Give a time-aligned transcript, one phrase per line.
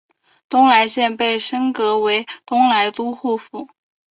[0.49, 3.69] 东莱县被升格为东莱都护府。